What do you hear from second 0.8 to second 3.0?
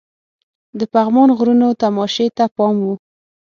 پغمان غرونو تماشې ته پام وو.